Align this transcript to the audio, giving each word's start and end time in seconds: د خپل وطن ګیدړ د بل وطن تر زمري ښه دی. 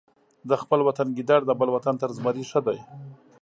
د 0.49 0.51
خپل 0.61 0.79
وطن 0.87 1.07
ګیدړ 1.17 1.39
د 1.45 1.51
بل 1.59 1.69
وطن 1.75 1.95
تر 2.01 2.09
زمري 2.17 2.43
ښه 2.49 2.59
دی. 2.67 2.79